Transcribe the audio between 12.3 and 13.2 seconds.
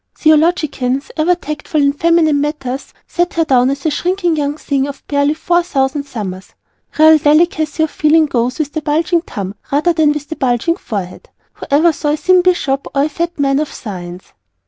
Bishop or a